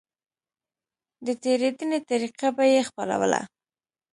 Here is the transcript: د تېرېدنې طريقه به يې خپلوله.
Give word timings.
د 1.25 1.27
تېرېدنې 1.43 1.99
طريقه 2.09 2.47
به 2.55 2.63
يې 2.73 2.81
خپلوله. 2.89 3.41